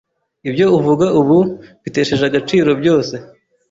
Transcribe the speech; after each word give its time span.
Ibyo 0.49 0.65
uvuga 0.77 1.05
ubu 1.19 1.37
mbitesheje 1.81 2.23
agaciro 2.27 2.69
byose 2.81 3.15